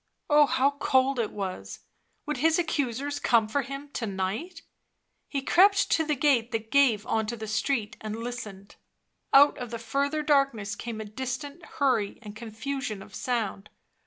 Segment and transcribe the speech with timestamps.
[0.31, 1.81] Oh, how cold it was!
[2.25, 4.63] Would his accusers come for him to night
[5.29, 5.29] 1?
[5.29, 8.77] He crept to the gate that gave on to the street and listened.
[9.31, 13.69] Out of the further darkness came a distant hurry and confusion of sound.